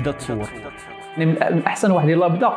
[0.00, 0.48] بدا تصور.
[1.18, 2.52] يعني من أحسن واحد يلاه بدا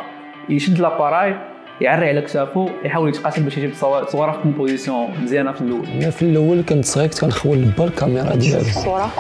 [0.50, 1.36] يشد l'appareil
[1.82, 3.74] يعري على كتافو يحاول يتقاتل باش يجيب
[4.10, 5.88] صوره في composition مزيانة في الأول.
[5.88, 8.62] أنا في الأول كنت صغير كنت كنخول با الكاميرا ديالي.
[8.62, 9.12] الصورة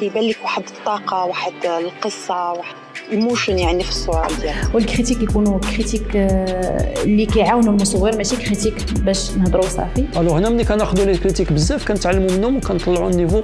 [0.00, 2.74] كيبان لك واحد الطاقة واحد القصة واحد
[3.12, 4.74] émotion يعني في الصورة ديالك.
[4.74, 10.06] وال critiques يكونوا critiques آه، اللي كيعاونوا المصور ماشي critiques باش نهضروا صافي.
[10.16, 13.42] alors حنا ملي كناخذوا les critiques بزاف كنتعلموا منهم وكنطلعوا ال niveau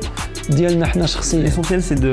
[0.51, 1.43] ديالنا حنا شخصيا.
[1.43, 2.13] l'essentiel c'est de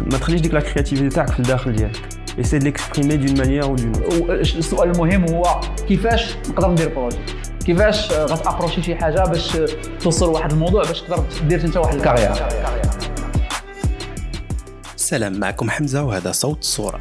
[0.00, 3.74] ما تخليش ديك la créativité تاعك في الداخل ديالك essaie de l'exprimer d'une manière ou
[3.76, 3.92] d'une
[4.30, 7.18] السؤال المهم هو كيفاش نقدر ندير projet
[7.66, 9.58] كيفاش غتابروشي شي حاجة باش
[10.00, 12.32] توصل لواحد الموضوع باش تقدر دير انت واحد ال carrière؟
[14.96, 16.98] سلام معكم حمزة وهذا صوت الصورة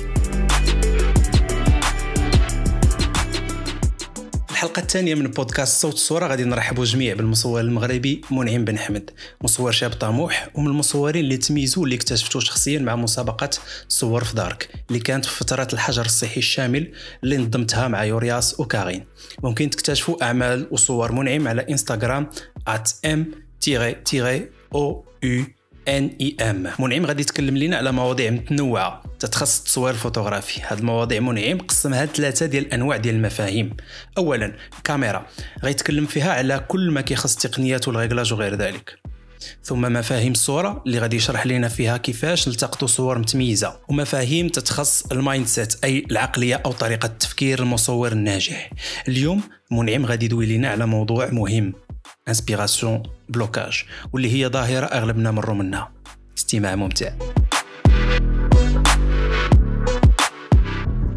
[4.70, 9.10] الحلقة الثانية من بودكاست صوت الصورة غادي نرحبوا جميع بالمصور المغربي منعم بن حمد.
[9.42, 13.50] مصور شاب طموح ومن المصورين اللي تميزوا اللي اكتشفتوه شخصيا مع مسابقة
[13.88, 16.92] صور في دارك اللي كانت في فترة الحجر الصحي الشامل
[17.24, 19.06] اللي نظمتها مع يورياس وكاغين
[19.44, 22.30] ممكن تكتشفوا أعمال وصور منعم على إنستغرام
[22.70, 24.86] at m-o
[25.26, 25.59] u
[25.90, 29.04] n i m منعم غادي يتكلم لنا على مواضيع متنوعة.
[29.20, 30.62] تتخص التصوير الفوتوغرافي.
[30.68, 33.78] هاد المواضيع منعم قسمها ثلاثة ديال الأنواع ديال المفاهيم.
[34.18, 35.26] اولا الكاميرا
[35.64, 39.00] غيتكلم فيها على كل ما كيخص التقنيات وال réglage وغير ذلك.
[39.64, 43.80] ثم مفاهيم الصورة اللي غادي يشرح لنا فيها كيفاش نلتقطوا صور متميزة.
[43.90, 48.70] ومفاهيم تتخص ال mindset أي العقلية أو طريقة تفكير المصور الناجح.
[49.08, 51.74] اليوم منعم غادي يدوي لنا على موضوع مهم.
[52.30, 55.92] inspiration blocage واللي هي ظاهرة أغلبنا مروا منها
[56.38, 57.12] استماع ممتع.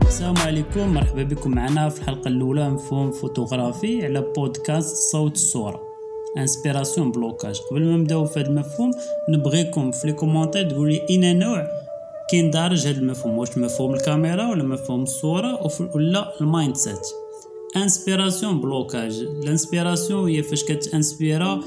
[0.06, 5.80] السلام عليكم مرحبا بكم معنا في الحلقة الأولى مفهوم فوتوغرافي على بودكاست صوت الصورة.
[6.38, 8.90] inspiration blocage قبل ما نبدأو في هذا المفهوم
[9.28, 11.66] نبغيكم في les commentaires تقول لي اين نوع
[12.30, 13.38] كيندرج هذا المفهوم.
[13.38, 20.64] واش مفهوم الكاميرا ولا مفهوم الصورة ولا ال mindset inspiration blocage ال inspiration هي فاش
[20.64, 21.60] كتانسبيرا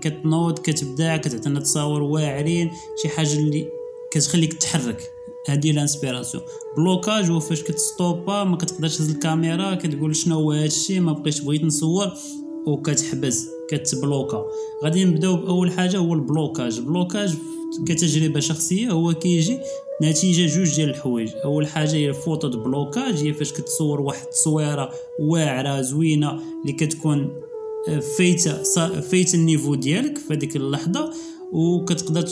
[0.00, 2.70] كتنوض كتبدع كتعطينا تصاور واعرين
[3.02, 3.68] شي حاجة اللي
[4.10, 5.10] كتخليك تحرك
[5.48, 6.42] هذه ال inspiration
[6.76, 11.64] blocage هو فاش كتستوبا ما كتقدرش تهز الكاميرا كتقول شنو هو هادشي ما بقيتش بغيت
[11.64, 12.12] نصور
[12.66, 14.44] وكتحبس كتبلوكا.
[14.84, 16.78] غادي نبداو بأول حاجة هو ال blocage.
[16.78, 17.34] ال blocage
[17.86, 19.58] كتجربة شخصية هو كيجي
[20.02, 21.30] نتيجة جوج ديال الحوايج.
[21.44, 24.90] أول حاجة هي ال photo blocage هي فاش كتصور واحد التصويرة
[25.20, 27.42] واعرة زوينة اللي كتكون
[27.88, 28.62] آه، فايتة
[29.00, 31.10] فايت ال niveau ديالك في هذيك اللحظة.
[31.52, 32.22] وكتقدر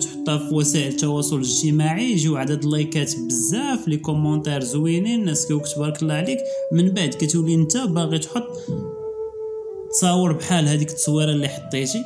[0.00, 6.02] تحطها في وسائل التواصل الاجتماعي يجيو عدد اللايكات بزاف les commentaires زوينين الناس كيقولك تبارك
[6.02, 6.38] الله عليك.
[6.72, 8.48] من بعد كتولي انت باغي تحط
[9.96, 12.04] تصاور بحال هذيك التصويرة اللي حطيتي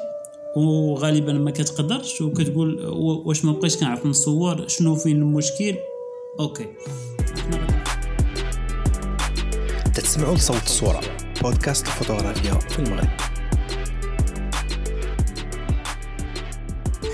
[0.56, 2.86] وغالبا ما كتقدرش وكتقول
[3.26, 5.74] واش ما بقيتش كنعرف نصور شنو فين المشكل؟
[6.40, 6.66] OK.
[9.94, 11.00] تسمعوا لصوت الصورة
[11.42, 13.08] بودكاست الفوتوغرافيا في المغرب.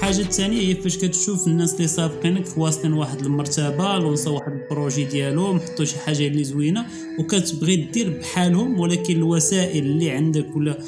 [0.07, 5.05] الحاجة الثانية هي فاش كتشوف الناس اللي سابقينك واصلين واحد المرتبة لونسا واحد ال projet
[5.05, 6.87] ديالهم حطوا شي حاجة اللي زوينة
[7.19, 10.79] وكتبغي دير بحالهم ولكن الوسائل اللي عندك ولا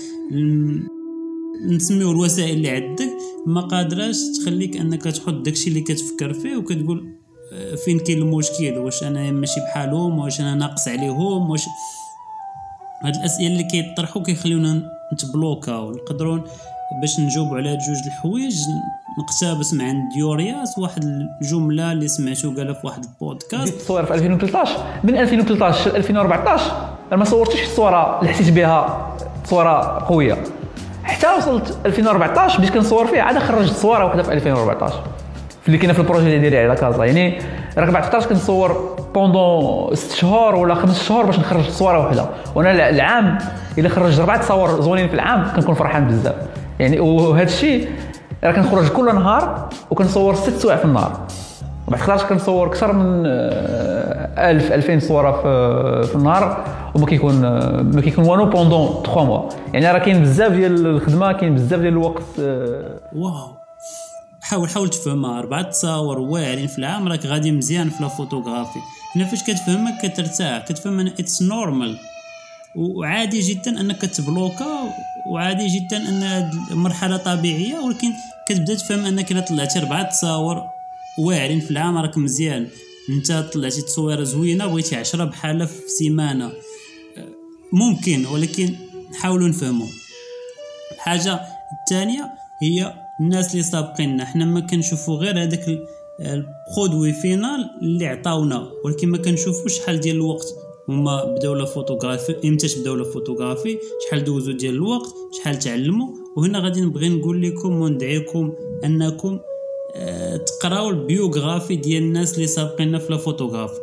[1.66, 3.10] نسميو الوسائل اللي عندك
[3.46, 7.14] ما قادراش تخليك أنك تحط داكشي اللي كتفكر فيه وكتقول
[7.52, 11.62] آه، فين كاين المشكل؟ واش أنا ماشي بحالهم؟ واش أنا ناقص عليهم؟ واش
[13.04, 16.38] هاد الأسئلة اللي كيطرحوا كيخليونا نتبلوكاو نقدروا
[16.92, 18.60] باش نجاوبوا على جوج الحوايج
[19.18, 21.04] نقتبس من عند يورياس واحد
[21.42, 23.72] الجملة اللي سمعتو قالها في واحد البودكاست.
[23.72, 24.72] التصوير في 2013
[25.04, 26.72] من 2013 ل 2014
[27.12, 29.08] ما صورتش الصورة اللي حسيت بها
[29.44, 30.36] صورة قوية.
[31.04, 35.02] حتى وصلت 2014 بديت كنصور فيه عاد خرجت صورة واحدة في 2014
[35.62, 37.04] في اللي كاينة في ال projet اللي داير على كازا.
[37.04, 37.38] يعني
[37.78, 42.88] راك بعد فترات كنصور pendant 6 شهور ولا 5 شهور باش نخرج صورة واحدة وأنا
[42.88, 43.38] العام
[43.78, 46.34] إلا خرجت أربع تصاور زوينين في العام كنكون فرحان بزاف.
[46.78, 47.88] يعني وهذا الشيء
[48.44, 51.26] راه كنخرج كل نهار وكنصور ست سوايع في النهار.
[51.88, 56.64] وبعد خلاص كنصور أكثر من 1000 آه، 2000 صورة في, في النهار
[56.94, 61.32] وما كيكون آه، ما كيكون والو pendant 3 mois يعني راه كاين بزاف ديال الخدمة
[61.32, 63.00] كاين بزاف ديال الوقت آه.
[63.16, 63.58] واو.
[64.40, 68.78] حاول حاول تفهمها أربع تصاور واعرين في العام راك غادي مزيان في الفوتوغرافي
[69.16, 70.64] هنا فاش كتفهمها كترتاح.
[70.64, 71.96] كتفهم إن it's normal
[72.78, 74.94] وعادي جدا أنك تبلوكا
[75.26, 78.12] وعادي جدا أن مرحله طبيعية ولكن
[78.48, 80.62] كتبدا تفهم أنك إلا طلعتي اربعه تصاور
[81.18, 82.68] واعرين في العام راك مزيان.
[83.10, 86.52] أنت طلعتي تصويرة زوينة بغيتي عشرة بحالها في سيمانة.
[87.72, 88.74] ممكن ولكن
[89.10, 89.86] نحاولوا نفهموا
[90.94, 91.40] الحاجة
[91.80, 92.30] الثانية
[92.62, 94.24] هي الناس اللي سابقيننا.
[94.24, 95.66] حنا ما كنشوفوا غير هذاك
[96.20, 100.46] ال produit final اللي عطاونا ولكن ما كنشوفوش شحال ديال الوقت.
[100.88, 106.58] هما بداو la photographie إمتى بداو la photographie؟ شحال دوزو ديال الوقت؟ شحال تعلموا وهنا
[106.58, 108.52] غادي نبغي نقول لكم وندعيكم
[108.84, 109.38] أنكم
[109.94, 113.80] آه، تقراو ال biographie ديال الناس اللي سابقينا في la photographie.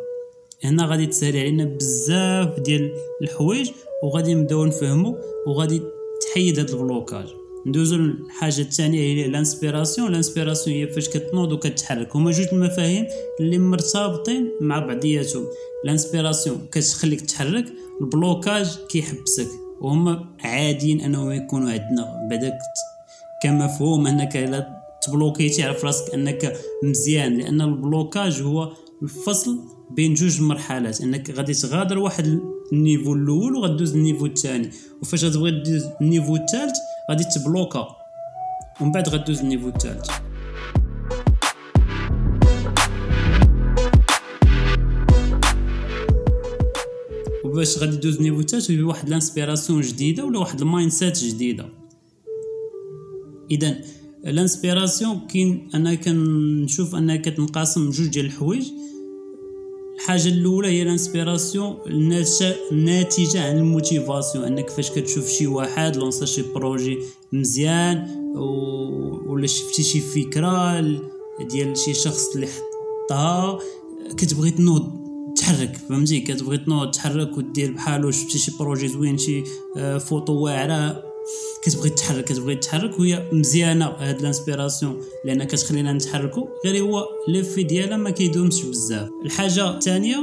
[0.64, 2.92] هنا غادي تسهل علينا بزاف ديال
[3.22, 3.70] الحوايج
[4.02, 5.14] وغادي نبداو نفهموا
[5.46, 5.82] وغادي
[6.20, 7.45] تحيد هاد ال blocage.
[7.66, 12.16] ندوزو للحاجه الثانية هي ال inspiration ال inspiration هي فاش كتنوض وكتحرك.
[12.16, 13.06] هما جوج المفاهيم
[13.40, 15.44] اللي مرتبطين مع بعضياتهم.
[15.84, 17.64] ال inspiration كتخليك تحرك
[18.00, 19.48] ال blocage كيحبسك.
[19.80, 22.28] وهما عاديين أنهم يكونوا عندنا.
[22.30, 22.52] بعدا
[23.42, 27.38] كمفهوم أنك إلا تبلوكيتي عرف راسك أنك مزيان.
[27.38, 28.72] لأن ال blocage هو
[29.02, 29.58] الفصل
[29.90, 31.00] بين جوج مرحلات.
[31.00, 32.40] أنك غادي تغادر واحد
[32.72, 34.70] ال niveau الأول وغدوز ال niveau الثاني.
[35.02, 36.76] وفاش غتبغي دوز ال niveau الثالث
[37.10, 37.96] غادي تبلوكا.
[38.80, 40.10] ومن بعد غدوز ال niveau الثالث
[47.44, 51.18] وباش غادي دوز ال niveau الثالث يبي واحد ال inspiration جديدة ولا واحد ال mindset
[51.18, 51.68] جديدة.
[53.50, 53.76] اذا
[54.26, 58.66] ال inspiration كاين أنا كنشوف أنها كتنقسم جوج ديال الحوايج.
[60.06, 61.76] الحاجة الأولى هي ال inspiration
[62.72, 66.98] الناتجه عن ال motivation أنك فاش كتشوف شي واحد لونسا شي projet
[67.32, 68.08] مزيان
[69.26, 70.80] ولا شفتي شي فكرة
[71.40, 73.58] ديال شي شخص اللي حطها
[74.16, 74.92] كتبغي تنوض
[75.36, 79.44] تحرك فهمتي؟ كتبغي تنوض تحرك ودير بحالو شفتي شي projet زوين شي
[79.76, 81.02] آه، فوطو واعرة.
[81.66, 85.02] كتبغي تحرك كتبغي تحرك وهي مزيانة هاد ال inspiration.
[85.24, 89.08] لأن كتخلينا نتحركوا غير هو l'effet ديالها ما كيدومش بزاف.
[89.24, 90.16] الحاجة الثانية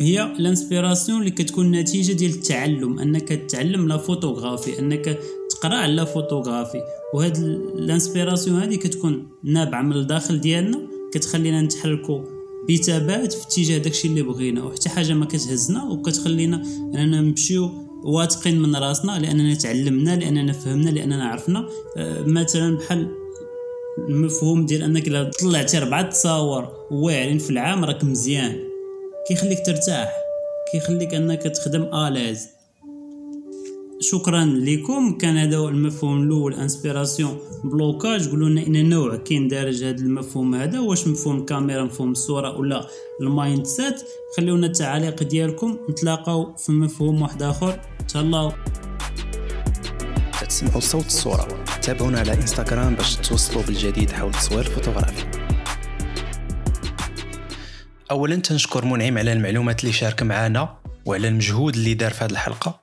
[0.00, 2.98] هي ال inspiration اللي كتكون نتيجة ديال التعلم.
[2.98, 5.18] أنك تتعلم la photographie أنك
[5.50, 6.80] تقرأ على la photographie.
[7.14, 7.36] وهاد
[7.78, 10.80] ال inspiration هذه كتكون نابعة من الداخل ديالنا
[11.12, 12.20] كتخلينا نتحركوا
[12.70, 14.64] بثبات في اتجاه داكشي اللي بغينا.
[14.64, 16.62] وحتى حاجة ما كتهزنا وكتخلينا
[16.94, 21.68] أننا نمشيو واثقين من راسنا لأننا تعلمنا لأننا فهمنا لأننا عرفنا.
[21.96, 23.08] آه، مثلا بحال
[24.08, 28.56] المفهوم ديال أنك إلا طلعتي اربعه تصاور واعرين في العام راك مزيان.
[29.28, 30.12] كيخليك ترتاح
[30.72, 32.59] كيخليك أنك تخدم à l'aise.
[34.02, 35.18] شكرا لكم.
[35.18, 40.54] كان هذا هو المفهوم الأول inspiration blocage قولوا لنا ان نوع كاين دارج هذا المفهوم
[40.54, 42.86] هذا؟ واش مفهوم الكاميرا مفهوم الصورة ولا
[43.20, 43.94] ال mindset
[44.36, 45.78] خليونا التعاليق ديالكم.
[45.90, 47.80] نتلاقاو في مفهوم واحد آخر.
[48.08, 48.52] تهلاو.
[50.48, 51.64] تسمعوا صوت الصورة.
[51.82, 55.24] تابعونا على انستغرام باش توصلوا بالجديد حول التصوير الفوتوغرافي.
[58.10, 60.76] اولا تنشكر منعم على المعلومات اللي شارك معنا
[61.06, 62.80] وعلى المجهود اللي دار في هذه الحلقة.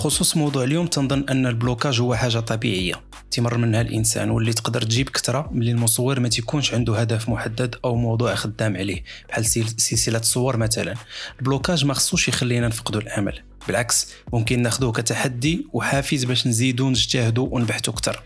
[0.00, 2.94] بخصوص موضوع اليوم تنظن أن ال blocage هو حاجة طبيعية.
[3.30, 7.96] تمر منها الإنسان واللي تقدر تجيب كثره ملي المصور ما تيكونش عنده هدف محدد أو
[7.96, 10.94] موضوع خدام عليه بحال سلسلة الصور مثلا.
[11.38, 13.40] ال blocage ما خصوش يخلينا نفقدوا الأمل.
[13.66, 18.22] بالعكس ممكن ناخذوه كتحدي وحافز باش نزيدوا نجتهدوا ونبحثوا أكثر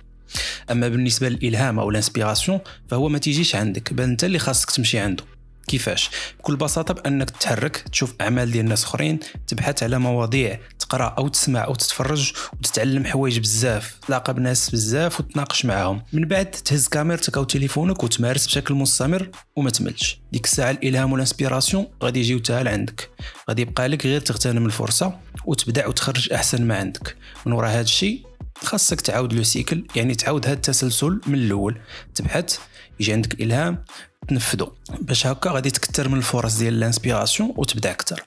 [0.71, 4.99] أما بالنسبة للإلهام أو ال inspiration فهو ما تيجيش عندك بل أنت اللي خاصك تمشي
[4.99, 5.25] عنده.
[5.67, 11.29] كيفاش؟ بكل بساطة بأنك تتحرك تشوف أعمال ديال ناس أخرين تبحث على مواضيع تقرا أو
[11.29, 13.99] تسمع أو تتفرج وتتعلم حوايج بزاف.
[14.07, 16.03] تلاقى بناس بزاف وتناقش معاهم.
[16.13, 20.21] من بعد تهز كاميرتك أو تليفونك وتمارس بشكل مستمر وما تملش.
[20.33, 23.11] ديك الساعة الإلهام وال inspiration غادي يجيو تال عندك
[23.49, 27.17] غادي يبقى لك غير تغتنم الفرصة وتبدع وتخرج أحسن ما عندك.
[27.47, 28.27] من وراء هذا الشيء
[28.65, 31.77] خاصك تعاود le cycle يعني تعاود هذا التسلسل من الأول.
[32.15, 32.59] تبحث
[33.01, 33.85] يجي عندك الإلهام
[34.29, 34.69] تنفذوا
[35.01, 38.23] باش هكا غادي تكثر من الفرص ديال ال inspiration وتبدع أكثر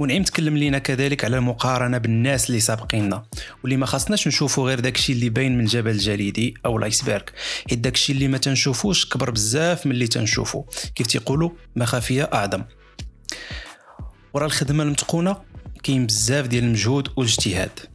[0.00, 3.24] منعم تكلم لينا كذلك على المقارنة بالناس اللي سابقيننا.
[3.62, 7.22] واللي ما خاصناش نشوفوا غير داكشي اللي باين من الجبل الجليدي أو ال iceberg.
[7.70, 10.64] حيت داكشي اللي ما تنشوفوش كبر بزاف من اللي تنشوفو.
[10.94, 12.64] كيف تيقولوا؟ مخافيه اعظم
[14.34, 15.36] ورا الخدمة المتقونة
[15.82, 17.93] كاين بزاف ديال المجهود والاجتهاد.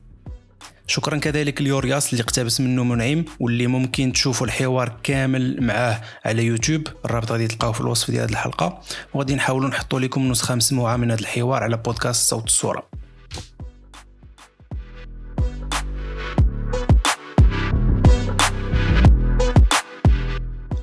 [0.90, 6.88] شكرا كذلك ليورياس اللي اقتبس منه منعم واللي ممكن تشوفوا الحوار كامل معاه على يوتيوب.
[7.06, 8.82] الرابط غادي تلقاوه في الوصف ديال الحلقة.
[9.14, 12.90] وغادي نحاولوا نحطوا لكم نسخة مسموعة من هذا الحوار على بودكاست صوت الصورة.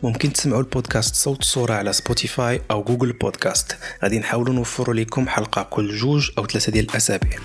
[0.03, 5.63] ممكن تسمعوا البودكاست صوت الصورة على سبوتيفاي أو جوجل بودكاست غادي نحاولوا نوفروا لكم حلقة
[5.63, 7.39] كل جوج أو ثلاثة ديال الأسابيع.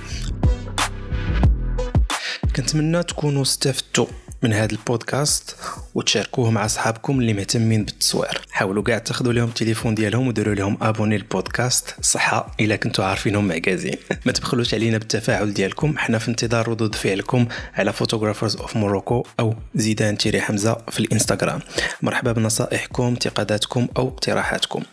[2.55, 4.05] كنتمنى تكونوا استفدتوا
[4.43, 5.55] من هذا البودكاست
[5.95, 8.41] وتشاركوه مع صحابكم اللي مهتمين بالتصوير.
[8.51, 11.95] حاولوا كاع تاخذوا لهم التليفون ديالهم وديروا لهم abonner البودكاست.
[12.01, 15.97] صحة إلا كنتوا عارفينهم معكازين ما تبخلوش علينا بالتفاعل ديالكم.
[15.97, 21.59] حنا في انتظار ردود فعلكم على Photographers of Morocco أو زيدان tiret حمزة في الإنستغرام.
[22.01, 24.83] مرحبا بنصائحكم انتقاداتكم أو اقتراحاتكم.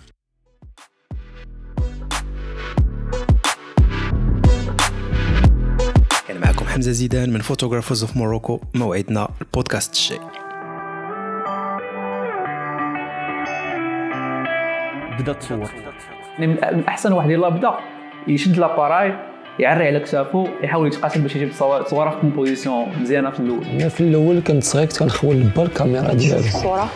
[6.38, 10.18] كان معكم حمزة زيدان من Photographers of Morocco موعدنا البودكاست الجاي.
[15.18, 15.59] بدا تصور
[16.38, 17.75] يعني من من أحسن واحد يلاه بدا
[18.28, 19.14] يشد l'appareil
[19.59, 23.64] يعري على كتافو يحاول يتقاتل باش يجيب صور- صوره في composition مزيانة في الأول.
[23.66, 26.90] أنا في الأول كنت صغير كنت كنخول با الكاميرا ديالي الصورة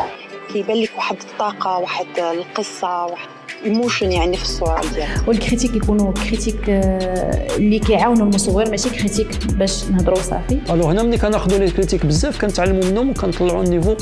[0.53, 3.29] كيبان لك واحد الطاقة واحد القصة واحد
[3.65, 5.29] émotion يعني في الصورة ديالك.
[5.29, 10.59] وال critique يكونوا critique آه، اللي كيعاونوا المصور ماشي critique باش نهضروا صافي.
[10.71, 13.97] alors هنا ملي كناخذوا لي critique بزاف كنتعلموا منهم وكنطلعوا ال niveau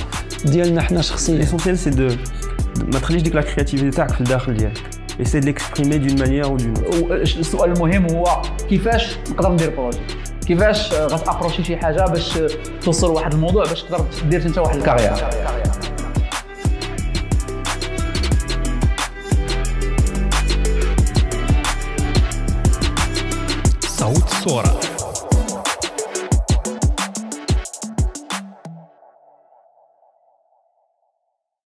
[0.45, 1.35] ديالنا حنا شخصيا.
[1.35, 2.09] l'essentiel c'est de
[2.92, 4.80] ما تخليش ديك la créativité تاعك في الداخل ديالك.
[5.21, 6.75] essaie de l'exprimer d'une manière ou d'une
[7.12, 9.99] السؤال المهم هو كيفاش نقدر ندير projet
[10.47, 12.49] كيفاش آه، غت approcher شي حاجة باش آه،
[12.83, 15.12] توصل لواحد الموضوع باش تقدر دير أنت واحد ال carrière
[24.41, 24.90] صوت الصورة